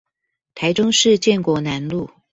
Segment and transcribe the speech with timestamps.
[0.55, 2.09] 台中市建國南路